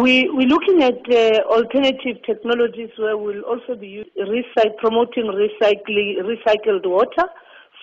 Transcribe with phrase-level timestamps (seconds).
[0.00, 4.02] We, we're looking at uh, alternative technologies where we'll also be
[4.78, 7.28] promoting recycling, recycled water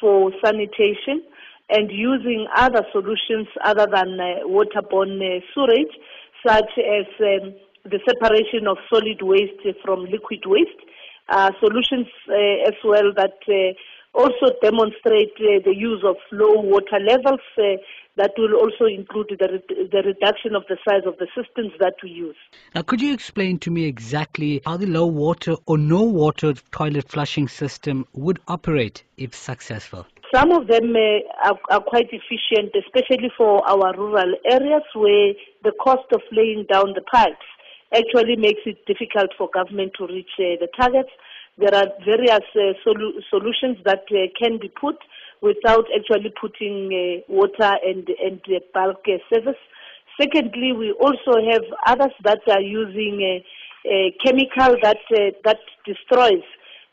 [0.01, 1.21] for sanitation
[1.69, 5.93] and using other solutions other than uh, waterborne uh, sewage,
[6.47, 7.53] such as um,
[7.85, 10.81] the separation of solid waste from liquid waste,
[11.29, 13.73] uh, solutions uh, as well that uh,
[14.17, 17.77] also demonstrate uh, the use of low water levels uh,
[18.17, 21.93] that will also include the, re- the reduction of the size of the systems that
[22.03, 22.35] we use.
[22.73, 27.07] Now, could you explain to me exactly how the low water or no water toilet
[27.07, 30.07] flushing system would operate if successful?
[30.33, 35.71] Some of them uh, are, are, quite efficient, especially for our rural areas where the
[35.81, 37.45] cost of laying down the pipes
[37.95, 41.09] actually makes it difficult for government to reach uh, the targets.
[41.57, 44.97] There are various uh, solu- solutions that uh, can be put
[45.41, 48.41] without actually putting uh, water and, and
[48.73, 49.57] bulk service.
[50.21, 56.43] Secondly, we also have others that are using a, a chemical that uh, that destroys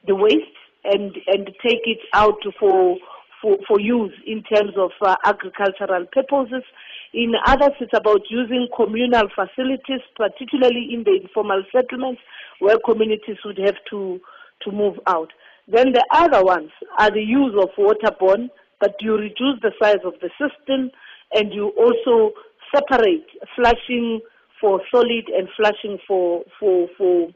[0.07, 2.97] the waste and and take it out for
[3.41, 6.65] for, for use in terms of uh, agricultural purposes.
[7.13, 12.21] In others, it's about using communal facilities, particularly in the informal settlements
[12.59, 14.21] where communities would have to
[14.65, 15.33] to move out.
[15.67, 18.49] Then the other ones are the use of waterborne,
[18.81, 20.91] but you reduce the size of the system
[21.33, 22.33] and you also
[22.75, 23.27] separate
[23.57, 24.21] flushing
[24.61, 27.29] for solid and flushing for for for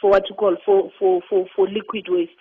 [0.00, 2.32] for what you call for for for, for liquid waste.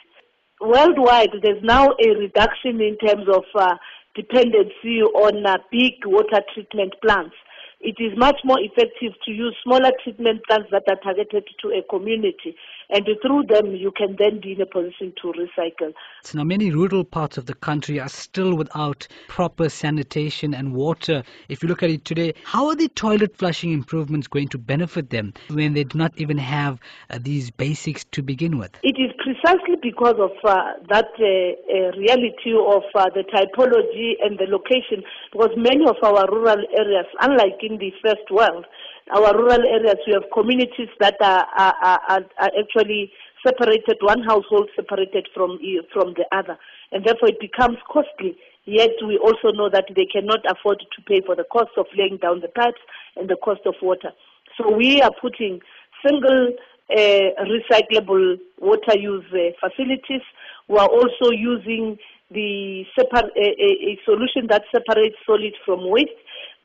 [0.62, 3.76] Worldwide, there's now a reduction in terms of uh,
[4.16, 7.36] dependency on uh, big water treatment plants
[7.80, 11.82] it is much more effective to use smaller treatment plants that are targeted to a
[11.90, 12.56] community.
[12.90, 15.94] And through them, you can then be in a position to recycle.
[16.24, 21.24] So now, many rural parts of the country are still without proper sanitation and water.
[21.50, 25.10] If you look at it today, how are the toilet flushing improvements going to benefit
[25.10, 28.72] them when they do not even have uh, these basics to begin with?
[28.84, 34.38] It is precisely because of uh, that uh, uh reality of uh, the typology and
[34.38, 38.66] the location, because many of our rural areas, unlike in the first world,
[39.14, 43.12] our rural areas, we have communities that are, are, are, are actually
[43.46, 45.60] separated, one household separated from,
[45.94, 46.58] from the other.
[46.92, 48.38] And therefore it becomes costly.
[48.66, 52.18] Yet we also know that they cannot afford to pay for the cost of laying
[52.18, 52.82] down the pipes
[53.16, 54.12] and the cost of water.
[54.58, 55.60] So we are putting
[56.06, 56.54] single
[56.90, 60.22] uh, recyclable water use uh, facilities.
[60.68, 61.98] We are also using
[62.32, 66.10] the separ- a, a, solution that separates solid from waste.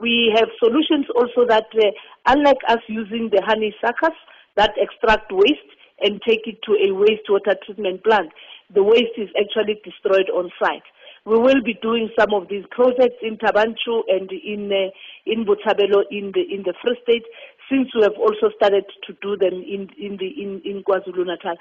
[0.01, 1.91] We have solutions also that, uh,
[2.27, 4.17] unlike us using the honeysuckers
[4.57, 8.31] that extract waste and take it to a wastewater treatment plant,
[8.75, 10.83] the waste is actually destroyed on site.
[11.27, 14.89] We will be doing some of these projects in Thaba Nchu and in uh,
[15.27, 17.25] in Botshabelo in the in the Free State,
[17.71, 21.57] since we have also started to do them in in the in, in KwaZulu Natal.